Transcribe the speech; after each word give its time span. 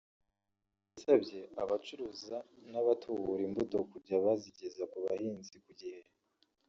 yasabye 0.91 1.39
abacuruza 1.61 2.37
n’abatubura 2.71 3.41
imbuto 3.47 3.77
kujya 3.91 4.15
bazigeza 4.25 4.83
ku 4.91 4.97
bahinzi 5.05 5.55
ku 5.63 5.71
gihe 5.79 6.01